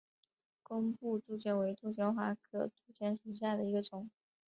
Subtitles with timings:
[0.63, 4.09] 工布杜鹃为杜鹃花科杜鹃属下的一个种。